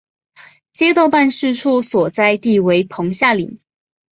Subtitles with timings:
[0.73, 3.59] 街道办事处所在地为棚下岭。